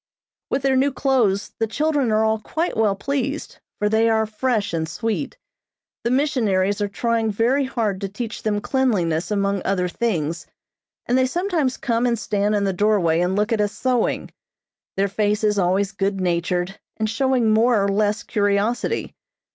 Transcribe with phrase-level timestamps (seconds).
[0.49, 4.73] With their new clothes, the children are all quite well pleased, for they are fresh
[4.73, 5.37] and sweet.
[6.03, 10.47] The missionaries are trying very hard to teach them cleanliness among other things,
[11.05, 14.31] and they sometimes come and stand in the doorway and look at us sewing,
[14.97, 19.13] their faces always good natured, and showing more or less curiosity.